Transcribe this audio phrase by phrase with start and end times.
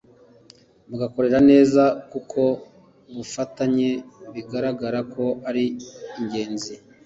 [0.99, 2.41] bakorane neza kuko
[3.11, 3.89] ubufatanye
[4.33, 5.65] bigaragara ko ari
[6.19, 6.73] ingenzi